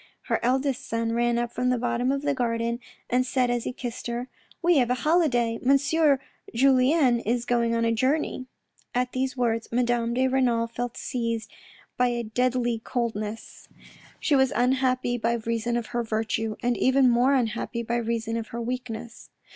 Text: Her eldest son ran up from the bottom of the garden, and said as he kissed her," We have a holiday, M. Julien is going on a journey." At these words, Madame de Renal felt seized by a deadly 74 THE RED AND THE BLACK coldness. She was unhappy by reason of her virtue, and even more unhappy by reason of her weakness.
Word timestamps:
Her 0.23 0.39
eldest 0.43 0.87
son 0.89 1.11
ran 1.13 1.37
up 1.37 1.51
from 1.51 1.69
the 1.69 1.77
bottom 1.77 2.11
of 2.11 2.23
the 2.23 2.33
garden, 2.33 2.79
and 3.07 3.23
said 3.23 3.51
as 3.51 3.65
he 3.65 3.71
kissed 3.71 4.07
her," 4.07 4.29
We 4.63 4.77
have 4.77 4.89
a 4.89 4.95
holiday, 4.95 5.59
M. 5.63 6.17
Julien 6.55 7.19
is 7.19 7.45
going 7.45 7.75
on 7.75 7.85
a 7.85 7.91
journey." 7.91 8.47
At 8.95 9.11
these 9.11 9.37
words, 9.37 9.69
Madame 9.71 10.15
de 10.15 10.27
Renal 10.27 10.65
felt 10.65 10.97
seized 10.97 11.51
by 11.97 12.07
a 12.07 12.23
deadly 12.23 12.77
74 12.81 12.81
THE 12.81 12.81
RED 12.81 12.81
AND 12.81 12.81
THE 12.81 12.81
BLACK 12.81 12.91
coldness. 12.91 13.69
She 14.19 14.35
was 14.35 14.51
unhappy 14.55 15.17
by 15.19 15.33
reason 15.33 15.77
of 15.77 15.85
her 15.85 16.01
virtue, 16.01 16.55
and 16.63 16.75
even 16.77 17.07
more 17.07 17.35
unhappy 17.35 17.83
by 17.83 17.97
reason 17.97 18.37
of 18.37 18.47
her 18.47 18.59
weakness. 18.59 19.29